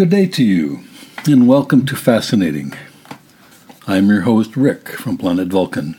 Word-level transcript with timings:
Good 0.00 0.08
day 0.08 0.26
to 0.28 0.42
you, 0.42 0.80
and 1.26 1.46
welcome 1.46 1.84
to 1.84 1.94
Fascinating. 1.94 2.72
I'm 3.86 4.08
your 4.08 4.22
host, 4.22 4.56
Rick, 4.56 4.88
from 4.88 5.18
Planet 5.18 5.48
Vulcan. 5.48 5.94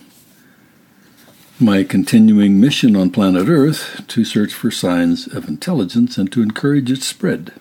My 1.59 1.83
continuing 1.83 2.59
mission 2.59 2.95
on 2.95 3.11
planet 3.11 3.47
Earth 3.47 4.01
to 4.07 4.25
search 4.25 4.55
for 4.55 4.71
signs 4.71 5.27
of 5.27 5.47
intelligence 5.47 6.17
and 6.17 6.31
to 6.31 6.41
encourage 6.41 6.89
its 6.89 7.05
spread. 7.05 7.53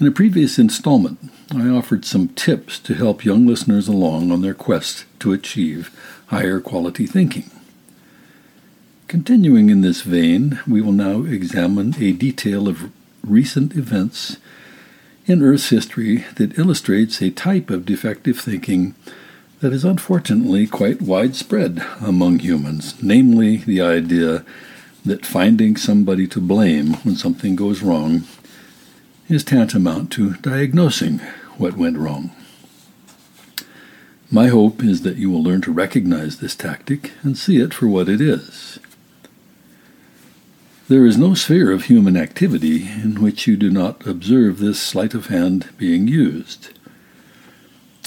In 0.00 0.08
a 0.08 0.10
previous 0.10 0.58
installment, 0.58 1.30
I 1.54 1.68
offered 1.68 2.04
some 2.04 2.30
tips 2.30 2.80
to 2.80 2.94
help 2.94 3.24
young 3.24 3.46
listeners 3.46 3.86
along 3.86 4.32
on 4.32 4.42
their 4.42 4.52
quest 4.52 5.04
to 5.20 5.32
achieve 5.32 5.96
higher 6.26 6.58
quality 6.58 7.06
thinking. 7.06 7.48
Continuing 9.06 9.70
in 9.70 9.82
this 9.82 10.00
vein, 10.00 10.58
we 10.66 10.80
will 10.80 10.90
now 10.90 11.22
examine 11.22 11.94
a 12.02 12.10
detail 12.10 12.66
of 12.66 12.90
recent 13.22 13.76
events 13.76 14.38
in 15.26 15.42
Earth's 15.42 15.70
history 15.70 16.24
that 16.36 16.58
illustrates 16.58 17.20
a 17.20 17.30
type 17.30 17.70
of 17.70 17.86
defective 17.86 18.38
thinking 18.38 18.94
that 19.60 19.72
is 19.72 19.84
unfortunately 19.84 20.66
quite 20.66 21.00
widespread 21.00 21.84
among 22.00 22.40
humans, 22.40 23.00
namely 23.02 23.58
the 23.58 23.80
idea 23.80 24.44
that 25.04 25.26
finding 25.26 25.76
somebody 25.76 26.26
to 26.26 26.40
blame 26.40 26.94
when 27.04 27.14
something 27.14 27.54
goes 27.54 27.82
wrong 27.82 28.24
is 29.28 29.44
tantamount 29.44 30.10
to 30.12 30.34
diagnosing 30.34 31.18
what 31.56 31.76
went 31.76 31.96
wrong. 31.96 32.30
My 34.30 34.48
hope 34.48 34.82
is 34.82 35.02
that 35.02 35.16
you 35.16 35.30
will 35.30 35.42
learn 35.42 35.60
to 35.62 35.72
recognize 35.72 36.38
this 36.38 36.56
tactic 36.56 37.12
and 37.22 37.36
see 37.36 37.60
it 37.60 37.74
for 37.74 37.86
what 37.86 38.08
it 38.08 38.20
is. 38.20 38.78
There 40.92 41.06
is 41.06 41.16
no 41.16 41.32
sphere 41.32 41.72
of 41.72 41.84
human 41.84 42.18
activity 42.18 42.82
in 42.82 43.22
which 43.22 43.46
you 43.46 43.56
do 43.56 43.70
not 43.70 44.06
observe 44.06 44.58
this 44.58 44.78
sleight 44.78 45.14
of 45.14 45.28
hand 45.28 45.70
being 45.78 46.06
used. 46.06 46.68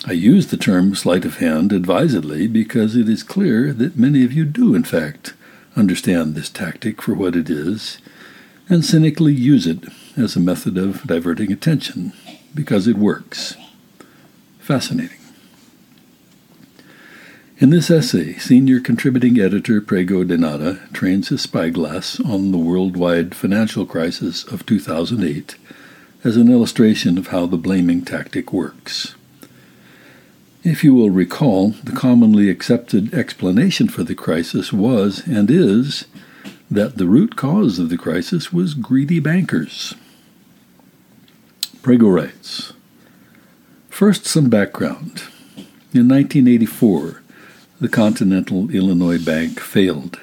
I 0.06 0.12
use 0.12 0.46
the 0.46 0.56
term 0.56 0.94
sleight 0.94 1.26
of 1.26 1.38
hand 1.38 1.74
advisedly 1.74 2.46
because 2.46 2.96
it 2.96 3.10
is 3.10 3.24
clear 3.24 3.74
that 3.74 3.98
many 3.98 4.24
of 4.24 4.34
you 4.34 4.46
do, 4.46 4.76
in 4.76 4.84
fact, 4.84 5.34
understand 5.76 6.36
this 6.36 6.48
tactic 6.48 7.02
for 7.02 7.16
what 7.16 7.36
it 7.36 7.50
is 7.50 7.98
and 8.70 8.86
cynically 8.86 9.34
use 9.34 9.66
it 9.66 9.86
as 10.16 10.36
a 10.36 10.40
method 10.40 10.78
of 10.78 11.08
diverting 11.08 11.52
attention 11.52 12.14
because 12.54 12.86
it 12.88 12.98
works. 12.98 13.58
Fascinating. 14.60 15.25
In 17.58 17.70
this 17.70 17.90
essay, 17.90 18.34
senior 18.34 18.82
contributing 18.82 19.40
editor 19.40 19.80
Prego 19.80 20.26
Denada 20.26 20.92
trains 20.92 21.30
his 21.30 21.44
spyglass 21.44 22.20
on 22.20 22.52
the 22.52 22.58
worldwide 22.58 23.34
financial 23.34 23.86
crisis 23.86 24.44
of 24.44 24.66
2008 24.66 25.56
as 26.26 26.36
an 26.36 26.52
illustration 26.52 27.18
of 27.18 27.28
how 27.28 27.46
the 27.46 27.56
blaming 27.56 28.04
tactic 28.04 28.52
works. 28.52 29.16
If 30.66 30.84
you 30.84 30.94
will 30.94 31.12
recall, 31.12 31.70
the 31.82 31.94
commonly 31.94 32.50
accepted 32.50 33.14
explanation 33.14 33.88
for 33.88 34.04
the 34.04 34.16
crisis 34.16 34.74
was 34.74 35.26
and 35.26 35.50
is 35.50 36.08
that 36.70 36.98
the 36.98 37.08
root 37.08 37.38
cause 37.38 37.80
of 37.80 37.88
the 37.88 37.98
crisis 37.98 38.52
was 38.52 38.74
greedy 38.74 39.22
bankers. 39.22 39.96
Prego 41.82 42.10
writes 42.10 42.74
First, 43.90 44.26
some 44.26 44.50
background. 44.50 45.24
In 45.94 46.10
1984, 46.10 47.22
the 47.80 47.90
Continental 47.90 48.70
Illinois 48.72 49.24
Bank 49.24 49.60
failed 49.60 50.18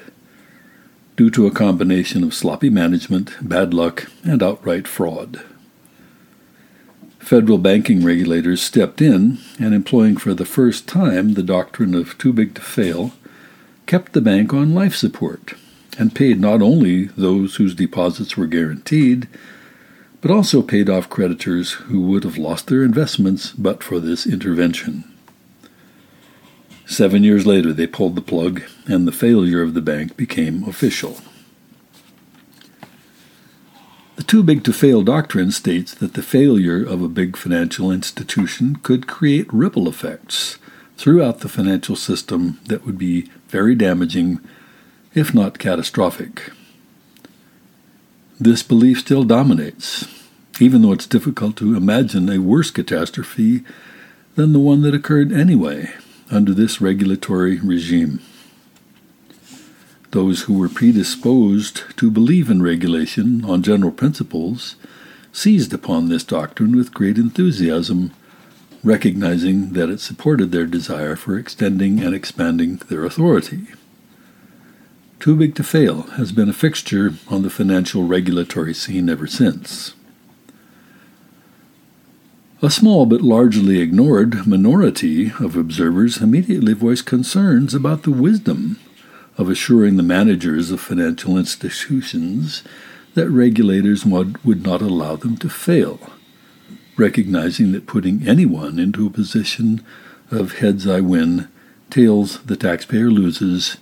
due 1.15 1.29
to 1.29 1.45
a 1.45 1.51
combination 1.51 2.23
of 2.23 2.33
sloppy 2.33 2.71
management, 2.71 3.31
bad 3.47 3.75
luck, 3.75 4.09
and 4.23 4.41
outright 4.41 4.87
fraud. 4.87 5.43
Federal 7.19 7.59
banking 7.59 8.03
regulators 8.03 8.59
stepped 8.59 9.01
in 9.01 9.37
and, 9.59 9.75
employing 9.75 10.17
for 10.17 10.33
the 10.33 10.45
first 10.45 10.87
time 10.87 11.35
the 11.35 11.43
doctrine 11.43 11.93
of 11.93 12.17
too 12.17 12.33
big 12.33 12.55
to 12.55 12.61
fail, 12.61 13.13
kept 13.85 14.13
the 14.13 14.21
bank 14.21 14.51
on 14.51 14.73
life 14.73 14.95
support 14.95 15.53
and 15.99 16.15
paid 16.15 16.39
not 16.39 16.63
only 16.63 17.05
those 17.05 17.57
whose 17.57 17.75
deposits 17.75 18.35
were 18.35 18.47
guaranteed, 18.47 19.27
but 20.21 20.31
also 20.31 20.63
paid 20.63 20.89
off 20.89 21.07
creditors 21.07 21.73
who 21.73 22.01
would 22.01 22.23
have 22.23 22.39
lost 22.39 22.65
their 22.65 22.83
investments 22.83 23.51
but 23.51 23.83
for 23.83 23.99
this 23.99 24.25
intervention. 24.25 25.12
Seven 26.85 27.23
years 27.23 27.45
later, 27.45 27.71
they 27.71 27.87
pulled 27.87 28.15
the 28.15 28.21
plug, 28.21 28.61
and 28.87 29.07
the 29.07 29.11
failure 29.11 29.61
of 29.61 29.73
the 29.73 29.81
bank 29.81 30.17
became 30.17 30.67
official. 30.67 31.17
The 34.15 34.23
too 34.23 34.43
big 34.43 34.63
to 34.65 34.73
fail 34.73 35.01
doctrine 35.01 35.51
states 35.51 35.93
that 35.95 36.13
the 36.13 36.21
failure 36.21 36.83
of 36.83 37.01
a 37.01 37.07
big 37.07 37.37
financial 37.37 37.89
institution 37.91 38.75
could 38.77 39.07
create 39.07 39.51
ripple 39.51 39.87
effects 39.87 40.59
throughout 40.97 41.39
the 41.39 41.49
financial 41.49 41.95
system 41.95 42.59
that 42.67 42.85
would 42.85 42.97
be 42.97 43.29
very 43.47 43.75
damaging, 43.75 44.39
if 45.15 45.33
not 45.33 45.59
catastrophic. 45.59 46.51
This 48.39 48.61
belief 48.61 48.99
still 48.99 49.23
dominates, 49.23 50.07
even 50.59 50.81
though 50.81 50.91
it's 50.91 51.07
difficult 51.07 51.55
to 51.57 51.75
imagine 51.75 52.29
a 52.29 52.39
worse 52.39 52.71
catastrophe 52.71 53.63
than 54.35 54.53
the 54.53 54.59
one 54.59 54.81
that 54.81 54.93
occurred 54.93 55.31
anyway 55.31 55.91
under 56.33 56.53
this 56.53 56.81
regulatory 56.81 57.59
regime. 57.59 58.19
Those 60.11 60.43
who 60.43 60.57
were 60.57 60.69
predisposed 60.69 61.83
to 61.97 62.11
believe 62.11 62.49
in 62.49 62.61
regulation 62.61 63.45
on 63.45 63.63
general 63.63 63.91
principles 63.91 64.75
seized 65.31 65.73
upon 65.73 66.09
this 66.09 66.23
doctrine 66.23 66.75
with 66.75 66.93
great 66.93 67.17
enthusiasm, 67.17 68.11
recognizing 68.83 69.73
that 69.73 69.89
it 69.89 69.99
supported 69.99 70.51
their 70.51 70.65
desire 70.65 71.15
for 71.15 71.37
extending 71.37 71.99
and 71.99 72.13
expanding 72.13 72.77
their 72.89 73.05
authority. 73.05 73.67
Too 75.19 75.35
Big 75.35 75.55
to 75.55 75.63
Fail 75.63 76.03
has 76.17 76.31
been 76.31 76.49
a 76.49 76.53
fixture 76.53 77.13
on 77.29 77.43
the 77.43 77.49
financial 77.49 78.03
regulatory 78.03 78.73
scene 78.73 79.09
ever 79.09 79.25
since. 79.25 79.93
A 82.63 82.71
small 82.71 83.05
but 83.05 83.21
largely 83.21 83.79
ignored 83.79 84.47
minority 84.47 85.33
of 85.37 85.57
observers 85.57 86.21
immediately 86.21 86.71
voiced 86.71 87.05
concerns 87.05 87.73
about 87.73 88.03
the 88.03 88.11
wisdom 88.11 88.79
of 89.37 89.49
assuring 89.49 89.97
the 89.97 90.01
managers 90.01 90.71
of 90.71 90.79
financial 90.79 91.37
institutions 91.37 92.63
that 93.15 93.29
regulators 93.29 94.05
would 94.05 94.63
not 94.63 94.81
allow 94.81 95.17
them 95.17 95.35
to 95.39 95.49
fail, 95.49 96.13
recognizing 96.95 97.73
that 97.73 97.85
putting 97.85 98.25
anyone 98.25 98.79
into 98.79 99.05
a 99.05 99.09
position 99.09 99.83
of 100.31 100.59
heads 100.59 100.87
I 100.87 101.01
win, 101.01 101.49
tails 101.89 102.41
the 102.43 102.55
taxpayer 102.55 103.11
loses 103.11 103.75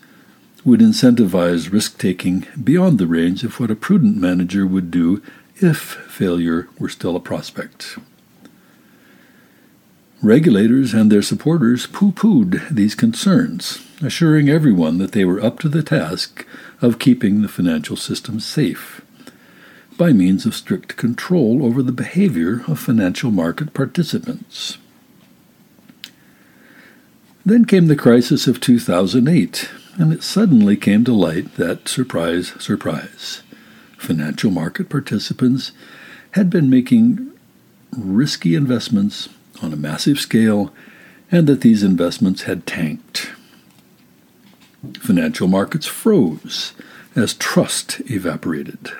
would 0.66 0.80
incentivize 0.80 1.72
risk 1.72 2.00
taking 2.00 2.48
beyond 2.64 2.98
the 2.98 3.06
range 3.06 3.44
of 3.44 3.60
what 3.60 3.70
a 3.70 3.76
prudent 3.76 4.18
manager 4.18 4.66
would 4.66 4.90
do 4.90 5.22
if 5.58 5.78
failure 5.78 6.68
were 6.80 6.90
still 6.90 7.16
a 7.16 7.20
prospect. 7.20 8.00
Regulators 10.24 10.94
and 10.94 11.12
their 11.12 11.24
supporters 11.24 11.88
pooh 11.88 12.12
poohed 12.12 12.70
these 12.70 12.94
concerns, 12.94 13.80
assuring 14.04 14.50
everyone 14.50 15.00
that 15.00 15.14
they 15.14 15.26
were 15.26 15.44
up 15.44 15.58
to 15.60 15.70
the 15.70 15.82
task 15.82 16.46
of 16.80 17.00
keeping 17.00 17.42
the 17.42 17.48
financial 17.48 17.96
system 17.96 18.40
safe 18.40 19.02
by 19.98 20.14
means 20.14 20.46
of 20.46 20.54
strict 20.54 20.96
control 20.96 21.66
over 21.66 21.82
the 21.82 21.92
behavior 21.92 22.64
of 22.68 22.80
financial 22.80 23.32
market 23.32 23.74
participants. 23.74 24.78
Then 27.44 27.66
came 27.66 27.88
the 27.88 27.96
crisis 27.96 28.46
of 28.46 28.62
2008, 28.62 29.72
and 29.98 30.14
it 30.14 30.22
suddenly 30.22 30.78
came 30.78 31.04
to 31.06 31.14
light 31.14 31.56
that, 31.56 31.88
surprise, 31.88 32.54
surprise, 32.60 33.42
financial 33.98 34.52
market 34.52 34.88
participants 34.88 35.72
had 36.32 36.52
been 36.52 36.70
making 36.70 37.32
risky 37.92 38.54
investments 38.54 39.28
on 39.62 39.74
a 39.74 39.78
massive 39.78 40.20
scale 40.20 40.74
and 41.32 41.48
that 41.48 41.62
these 41.62 41.84
investments 41.84 42.44
had 42.44 42.66
tanked. 42.66 43.32
Financial 45.00 45.48
markets 45.48 45.86
froze 45.86 46.74
as 47.16 47.34
trust 47.34 48.02
evaporated. 48.10 48.92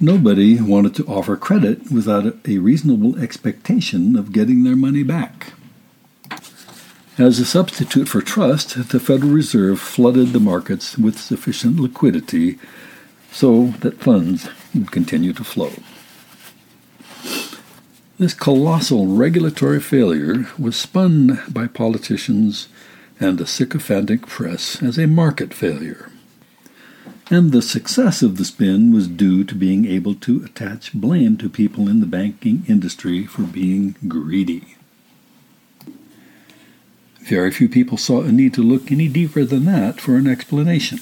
Nobody 0.00 0.60
wanted 0.60 0.94
to 0.96 1.06
offer 1.06 1.36
credit 1.36 1.90
without 1.90 2.34
a 2.48 2.58
reasonable 2.58 3.16
expectation 3.18 4.16
of 4.16 4.32
getting 4.32 4.64
their 4.64 4.74
money 4.74 5.04
back. 5.04 5.52
As 7.18 7.38
a 7.38 7.44
substitute 7.44 8.08
for 8.08 8.20
trust, 8.20 8.88
the 8.88 8.98
Federal 8.98 9.30
Reserve 9.30 9.78
flooded 9.78 10.32
the 10.32 10.40
markets 10.40 10.98
with 10.98 11.20
sufficient 11.20 11.78
liquidity 11.78 12.58
so 13.30 13.66
that 13.80 14.00
funds 14.00 14.48
would 14.74 14.90
continue 14.90 15.32
to 15.34 15.44
flow. 15.44 15.72
This 18.22 18.34
colossal 18.34 19.08
regulatory 19.08 19.80
failure 19.80 20.46
was 20.56 20.76
spun 20.76 21.42
by 21.48 21.66
politicians 21.66 22.68
and 23.18 23.40
a 23.40 23.46
sycophantic 23.48 24.28
press 24.28 24.80
as 24.80 24.96
a 24.96 25.08
market 25.08 25.52
failure. 25.52 26.08
And 27.30 27.50
the 27.50 27.60
success 27.60 28.22
of 28.22 28.36
the 28.36 28.44
spin 28.44 28.92
was 28.92 29.08
due 29.08 29.42
to 29.42 29.56
being 29.56 29.86
able 29.86 30.14
to 30.14 30.40
attach 30.44 30.92
blame 30.92 31.36
to 31.38 31.48
people 31.48 31.88
in 31.88 31.98
the 31.98 32.06
banking 32.06 32.62
industry 32.68 33.26
for 33.26 33.42
being 33.42 33.96
greedy. 34.06 34.76
Very 37.22 37.50
few 37.50 37.68
people 37.68 37.98
saw 37.98 38.22
a 38.22 38.30
need 38.30 38.54
to 38.54 38.62
look 38.62 38.92
any 38.92 39.08
deeper 39.08 39.44
than 39.44 39.64
that 39.64 40.00
for 40.00 40.14
an 40.14 40.28
explanation. 40.28 41.00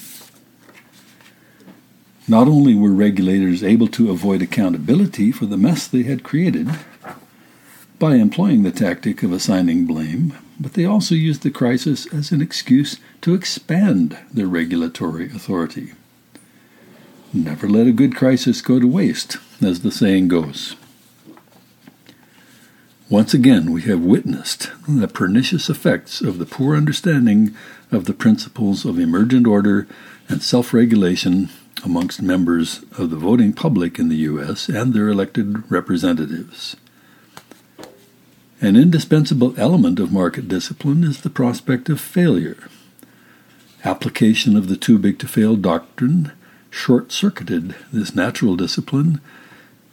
Not 2.27 2.47
only 2.47 2.73
were 2.73 2.91
regulators 2.91 3.63
able 3.63 3.89
to 3.89 4.09
avoid 4.09 4.41
accountability 4.41 5.31
for 5.31 5.45
the 5.45 5.57
mess 5.57 5.85
they 5.85 6.01
had 6.01 6.23
created 6.23 6.67
by 8.01 8.15
employing 8.15 8.63
the 8.63 8.71
tactic 8.71 9.21
of 9.21 9.31
assigning 9.31 9.85
blame, 9.85 10.35
but 10.59 10.73
they 10.73 10.83
also 10.83 11.13
used 11.13 11.43
the 11.43 11.51
crisis 11.51 12.11
as 12.11 12.31
an 12.31 12.41
excuse 12.41 12.97
to 13.21 13.35
expand 13.35 14.17
their 14.33 14.47
regulatory 14.47 15.27
authority. 15.27 15.93
Never 17.31 17.69
let 17.69 17.85
a 17.85 17.91
good 17.91 18.15
crisis 18.15 18.59
go 18.59 18.79
to 18.79 18.87
waste, 18.87 19.37
as 19.61 19.81
the 19.81 19.91
saying 19.91 20.29
goes. 20.29 20.75
Once 23.07 23.35
again, 23.35 23.71
we 23.71 23.83
have 23.83 24.01
witnessed 24.01 24.71
the 24.89 25.07
pernicious 25.07 25.69
effects 25.69 26.21
of 26.21 26.39
the 26.39 26.45
poor 26.47 26.75
understanding 26.75 27.55
of 27.91 28.05
the 28.05 28.15
principles 28.15 28.83
of 28.83 28.97
emergent 28.97 29.45
order 29.45 29.87
and 30.27 30.41
self 30.41 30.73
regulation 30.73 31.49
amongst 31.83 32.19
members 32.19 32.83
of 32.97 33.11
the 33.11 33.15
voting 33.15 33.53
public 33.53 33.99
in 33.99 34.09
the 34.09 34.23
U.S. 34.31 34.69
and 34.69 34.91
their 34.91 35.07
elected 35.07 35.71
representatives. 35.71 36.75
An 38.63 38.75
indispensable 38.75 39.55
element 39.57 39.99
of 39.99 40.11
market 40.11 40.47
discipline 40.47 41.03
is 41.03 41.21
the 41.21 41.31
prospect 41.31 41.89
of 41.89 41.99
failure. 41.99 42.69
Application 43.83 44.55
of 44.55 44.67
the 44.67 44.77
too 44.77 44.99
big 44.99 45.17
to 45.17 45.27
fail 45.27 45.55
doctrine 45.55 46.31
short 46.69 47.11
circuited 47.11 47.73
this 47.91 48.13
natural 48.13 48.55
discipline, 48.55 49.19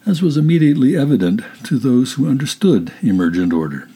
as 0.04 0.20
was 0.20 0.36
immediately 0.36 0.94
evident 0.94 1.40
to 1.64 1.78
those 1.78 2.12
who 2.12 2.28
understood 2.28 2.92
emergent 3.00 3.54
order. 3.54 3.88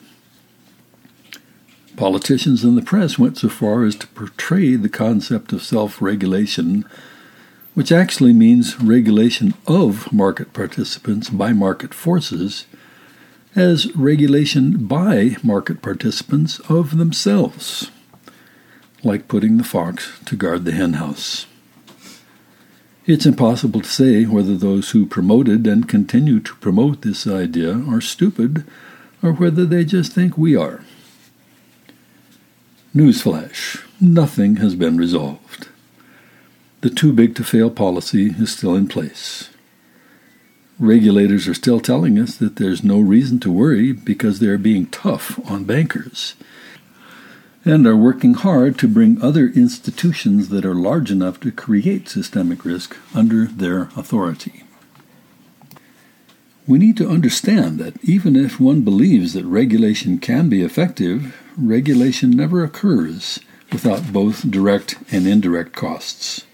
Politicians 1.96 2.64
and 2.64 2.78
the 2.78 2.82
press 2.82 3.18
went 3.18 3.36
so 3.36 3.50
far 3.50 3.84
as 3.84 3.94
to 3.96 4.06
portray 4.06 4.76
the 4.76 4.88
concept 4.88 5.52
of 5.52 5.62
self 5.62 6.00
regulation, 6.00 6.86
which 7.74 7.92
actually 7.92 8.32
means 8.32 8.80
regulation 8.80 9.52
of 9.66 10.10
market 10.10 10.54
participants 10.54 11.28
by 11.28 11.52
market 11.52 11.92
forces, 11.92 12.64
as 13.54 13.94
regulation 13.94 14.86
by 14.86 15.36
market 15.42 15.82
participants 15.82 16.58
of 16.68 16.96
themselves, 16.96 17.90
like 19.02 19.28
putting 19.28 19.58
the 19.58 19.64
fox 19.64 20.18
to 20.24 20.36
guard 20.36 20.64
the 20.64 20.72
henhouse. 20.72 21.46
It's 23.04 23.26
impossible 23.26 23.80
to 23.80 23.88
say 23.88 24.24
whether 24.24 24.56
those 24.56 24.90
who 24.90 25.06
promoted 25.06 25.66
and 25.66 25.88
continue 25.88 26.40
to 26.40 26.54
promote 26.56 27.02
this 27.02 27.26
idea 27.26 27.82
are 27.88 28.00
stupid 28.00 28.64
or 29.22 29.32
whether 29.32 29.64
they 29.66 29.84
just 29.84 30.12
think 30.12 30.38
we 30.38 30.56
are. 30.56 30.84
Newsflash 32.94 33.82
nothing 34.00 34.56
has 34.56 34.74
been 34.74 34.96
resolved. 34.96 35.68
The 36.80 36.90
too 36.90 37.12
big 37.12 37.36
to 37.36 37.44
fail 37.44 37.70
policy 37.70 38.34
is 38.38 38.52
still 38.52 38.74
in 38.74 38.88
place. 38.88 39.48
Regulators 40.82 41.46
are 41.46 41.54
still 41.54 41.78
telling 41.78 42.18
us 42.18 42.34
that 42.38 42.56
there's 42.56 42.82
no 42.82 42.98
reason 42.98 43.38
to 43.38 43.52
worry 43.52 43.92
because 43.92 44.40
they 44.40 44.48
are 44.48 44.58
being 44.58 44.86
tough 44.86 45.38
on 45.48 45.62
bankers 45.62 46.34
and 47.64 47.86
are 47.86 47.94
working 47.94 48.34
hard 48.34 48.80
to 48.80 48.88
bring 48.88 49.22
other 49.22 49.46
institutions 49.46 50.48
that 50.48 50.64
are 50.64 50.74
large 50.74 51.12
enough 51.12 51.38
to 51.38 51.52
create 51.52 52.08
systemic 52.08 52.64
risk 52.64 52.96
under 53.14 53.46
their 53.46 53.90
authority. 53.96 54.64
We 56.66 56.80
need 56.80 56.96
to 56.96 57.08
understand 57.08 57.78
that 57.78 58.02
even 58.02 58.34
if 58.34 58.58
one 58.58 58.80
believes 58.80 59.34
that 59.34 59.44
regulation 59.44 60.18
can 60.18 60.48
be 60.48 60.62
effective, 60.62 61.40
regulation 61.56 62.32
never 62.32 62.64
occurs 62.64 63.38
without 63.70 64.12
both 64.12 64.50
direct 64.50 64.96
and 65.12 65.28
indirect 65.28 65.74
costs. 65.74 66.44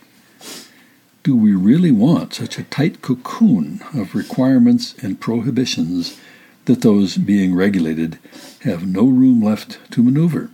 Do 1.29 1.37
we 1.37 1.55
really 1.55 1.93
want 1.93 2.33
such 2.33 2.59
a 2.59 2.63
tight 2.63 3.03
cocoon 3.03 3.83
of 3.93 4.15
requirements 4.15 4.95
and 5.03 5.21
prohibitions 5.21 6.19
that 6.65 6.81
those 6.81 7.19
being 7.19 7.55
regulated 7.55 8.19
have 8.63 8.87
no 8.87 9.05
room 9.05 9.43
left 9.43 9.79
to 9.91 10.03
maneuver? 10.03 10.49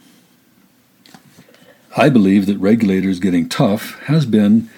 I 1.97 2.09
believe 2.09 2.47
that 2.47 2.59
regulators 2.59 3.21
getting 3.21 3.49
tough 3.49 4.01
has 4.07 4.27
been 4.27 4.69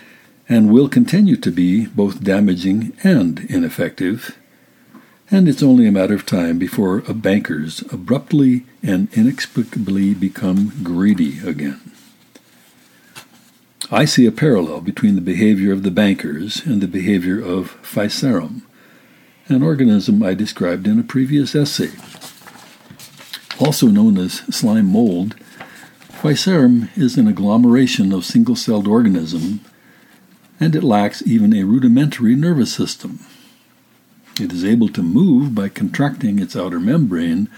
and 0.50 0.70
will 0.70 0.90
continue 0.90 1.36
to 1.36 1.50
be 1.50 1.86
both 1.86 2.22
damaging 2.22 2.92
and 3.02 3.46
ineffective, 3.48 4.36
and 5.30 5.48
it's 5.48 5.62
only 5.62 5.86
a 5.86 5.92
matter 5.92 6.12
of 6.14 6.26
time 6.26 6.58
before 6.58 7.04
a 7.08 7.14
bankers 7.14 7.80
abruptly 7.90 8.66
and 8.82 9.08
inexplicably 9.14 10.12
become 10.12 10.74
greedy 10.82 11.38
again. 11.38 11.95
I 13.90 14.04
see 14.04 14.26
a 14.26 14.32
parallel 14.32 14.80
between 14.80 15.14
the 15.14 15.20
behavior 15.20 15.72
of 15.72 15.84
the 15.84 15.92
bankers 15.92 16.66
and 16.66 16.80
the 16.80 16.88
behavior 16.88 17.40
of 17.40 17.80
Physarum, 17.82 18.62
an 19.46 19.62
organism 19.62 20.24
I 20.24 20.34
described 20.34 20.88
in 20.88 20.98
a 20.98 21.04
previous 21.04 21.54
essay. 21.54 21.92
Also 23.60 23.86
known 23.86 24.18
as 24.18 24.40
slime 24.52 24.86
mold, 24.86 25.36
Physarum 26.08 26.88
is 26.98 27.16
an 27.16 27.28
agglomeration 27.28 28.12
of 28.12 28.24
single 28.24 28.56
celled 28.56 28.88
organisms, 28.88 29.60
and 30.58 30.74
it 30.74 30.82
lacks 30.82 31.22
even 31.24 31.54
a 31.54 31.62
rudimentary 31.62 32.34
nervous 32.34 32.72
system. 32.72 33.20
It 34.40 34.52
is 34.52 34.64
able 34.64 34.88
to 34.88 35.02
move 35.02 35.54
by 35.54 35.68
contracting 35.68 36.40
its 36.40 36.56
outer 36.56 36.80
membrane, 36.80 37.48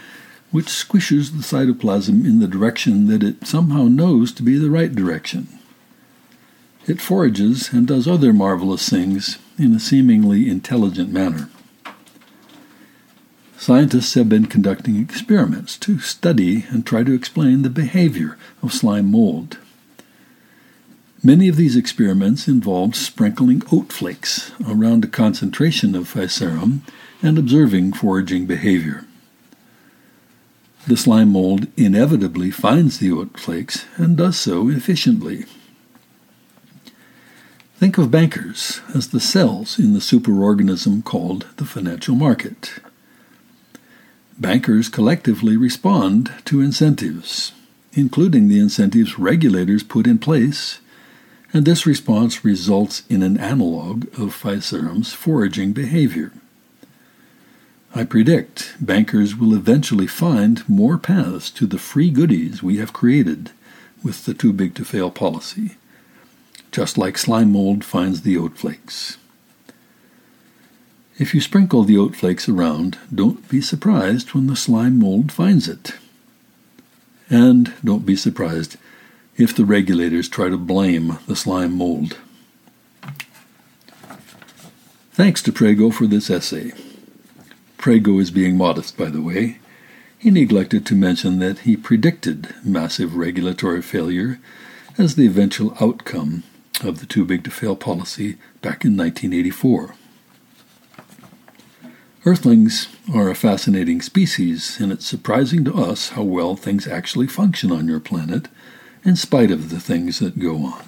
which 0.50 0.66
squishes 0.66 1.30
the 1.30 1.42
cytoplasm 1.42 2.26
in 2.26 2.38
the 2.38 2.46
direction 2.46 3.06
that 3.06 3.22
it 3.22 3.46
somehow 3.46 3.84
knows 3.84 4.30
to 4.32 4.42
be 4.42 4.58
the 4.58 4.70
right 4.70 4.94
direction. 4.94 5.48
It 6.88 7.02
forages 7.02 7.70
and 7.70 7.86
does 7.86 8.08
other 8.08 8.32
marvelous 8.32 8.88
things 8.88 9.38
in 9.58 9.74
a 9.74 9.78
seemingly 9.78 10.48
intelligent 10.48 11.12
manner. 11.12 11.50
Scientists 13.58 14.14
have 14.14 14.30
been 14.30 14.46
conducting 14.46 14.96
experiments 14.96 15.76
to 15.80 15.98
study 15.98 16.64
and 16.70 16.86
try 16.86 17.02
to 17.02 17.12
explain 17.12 17.60
the 17.60 17.68
behavior 17.68 18.38
of 18.62 18.72
slime 18.72 19.10
mold. 19.10 19.58
Many 21.22 21.48
of 21.48 21.56
these 21.56 21.76
experiments 21.76 22.48
involved 22.48 22.96
sprinkling 22.96 23.62
oat 23.70 23.92
flakes 23.92 24.52
around 24.66 25.04
a 25.04 25.08
concentration 25.08 25.94
of 25.94 26.08
Physarum 26.08 26.80
and 27.20 27.36
observing 27.36 27.92
foraging 27.92 28.46
behavior. 28.46 29.04
The 30.86 30.96
slime 30.96 31.32
mold 31.32 31.66
inevitably 31.76 32.50
finds 32.50 32.98
the 32.98 33.12
oat 33.12 33.38
flakes 33.38 33.84
and 33.96 34.16
does 34.16 34.38
so 34.38 34.70
efficiently. 34.70 35.44
Think 37.78 37.96
of 37.96 38.10
bankers 38.10 38.80
as 38.92 39.10
the 39.10 39.20
cells 39.20 39.78
in 39.78 39.92
the 39.92 40.00
superorganism 40.00 41.04
called 41.04 41.46
the 41.58 41.64
financial 41.64 42.16
market. 42.16 42.80
Bankers 44.36 44.88
collectively 44.88 45.56
respond 45.56 46.32
to 46.46 46.60
incentives, 46.60 47.52
including 47.92 48.48
the 48.48 48.58
incentives 48.58 49.16
regulators 49.16 49.84
put 49.84 50.08
in 50.08 50.18
place, 50.18 50.80
and 51.52 51.64
this 51.64 51.86
response 51.86 52.44
results 52.44 53.04
in 53.08 53.22
an 53.22 53.38
analog 53.38 54.06
of 54.18 54.34
Physarum's 54.34 55.12
foraging 55.12 55.72
behavior. 55.72 56.32
I 57.94 58.02
predict 58.02 58.74
bankers 58.80 59.36
will 59.36 59.54
eventually 59.54 60.08
find 60.08 60.68
more 60.68 60.98
paths 60.98 61.48
to 61.52 61.64
the 61.64 61.78
free 61.78 62.10
goodies 62.10 62.60
we 62.60 62.78
have 62.78 62.92
created 62.92 63.52
with 64.02 64.24
the 64.24 64.34
too 64.34 64.52
big 64.52 64.74
to 64.74 64.84
fail 64.84 65.12
policy, 65.12 65.76
just 66.70 66.98
like 66.98 67.18
slime 67.18 67.52
mold 67.52 67.84
finds 67.84 68.22
the 68.22 68.36
oat 68.36 68.58
flakes. 68.58 69.18
If 71.18 71.34
you 71.34 71.40
sprinkle 71.40 71.82
the 71.82 71.98
oat 71.98 72.14
flakes 72.14 72.48
around, 72.48 72.98
don't 73.12 73.48
be 73.48 73.60
surprised 73.60 74.34
when 74.34 74.46
the 74.46 74.54
slime 74.54 74.98
mold 74.98 75.32
finds 75.32 75.68
it. 75.68 75.94
And 77.28 77.74
don't 77.82 78.06
be 78.06 78.14
surprised 78.14 78.76
if 79.36 79.54
the 79.54 79.64
regulators 79.64 80.28
try 80.28 80.48
to 80.48 80.56
blame 80.56 81.18
the 81.26 81.36
slime 81.36 81.76
mold. 81.76 82.18
Thanks 85.12 85.42
to 85.42 85.52
Prego 85.52 85.90
for 85.90 86.06
this 86.06 86.30
essay. 86.30 86.72
Prego 87.76 88.18
is 88.20 88.30
being 88.30 88.56
modest, 88.56 88.96
by 88.96 89.06
the 89.06 89.22
way. 89.22 89.58
He 90.16 90.30
neglected 90.30 90.86
to 90.86 90.94
mention 90.94 91.40
that 91.40 91.60
he 91.60 91.76
predicted 91.76 92.54
massive 92.64 93.16
regulatory 93.16 93.82
failure 93.82 94.38
as 94.96 95.16
the 95.16 95.26
eventual 95.26 95.76
outcome 95.80 96.44
of 96.84 97.00
the 97.00 97.06
too 97.06 97.24
big 97.24 97.44
to 97.44 97.50
fail 97.50 97.76
policy 97.76 98.36
back 98.62 98.84
in 98.84 98.96
1984. 98.96 99.94
Earthlings 102.24 102.88
are 103.14 103.30
a 103.30 103.34
fascinating 103.34 104.02
species, 104.02 104.78
and 104.80 104.92
it's 104.92 105.06
surprising 105.06 105.64
to 105.64 105.74
us 105.74 106.10
how 106.10 106.22
well 106.22 106.56
things 106.56 106.86
actually 106.86 107.26
function 107.26 107.72
on 107.72 107.88
your 107.88 108.00
planet, 108.00 108.48
in 109.04 109.16
spite 109.16 109.50
of 109.50 109.70
the 109.70 109.80
things 109.80 110.18
that 110.18 110.38
go 110.38 110.56
on. 110.64 110.82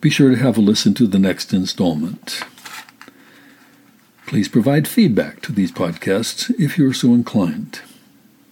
be 0.00 0.10
sure 0.10 0.30
to 0.30 0.36
have 0.36 0.58
a 0.58 0.60
listen 0.60 0.94
to 0.94 1.06
the 1.06 1.18
next 1.18 1.52
installment. 1.52 2.42
Please 4.26 4.48
provide 4.48 4.86
feedback 4.88 5.40
to 5.42 5.52
these 5.52 5.72
podcasts 5.72 6.50
if 6.58 6.78
you 6.78 6.88
are 6.88 6.94
so 6.94 7.14
inclined. 7.14 7.80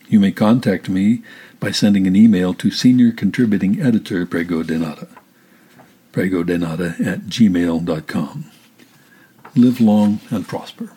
You 0.08 0.20
may 0.20 0.32
contact 0.32 0.88
me 0.88 1.22
by 1.60 1.70
sending 1.70 2.06
an 2.06 2.16
email 2.16 2.54
to 2.54 2.70
Senior 2.70 3.12
Contributing 3.12 3.80
Editor 3.80 4.24
Prego 4.26 4.62
Denada, 4.62 5.08
pregodenada 6.12 6.94
at 7.00 7.20
gmail.com. 7.26 8.44
Live 9.54 9.80
long 9.80 10.20
and 10.30 10.46
prosper. 10.46 10.90